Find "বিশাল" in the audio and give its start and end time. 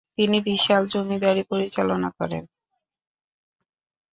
0.47-0.83